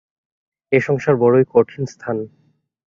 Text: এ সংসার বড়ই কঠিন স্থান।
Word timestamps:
এ 0.71 0.79
সংসার 0.81 1.15
বড়ই 1.15 1.45
কঠিন 1.53 1.83
স্থান। 1.85 2.17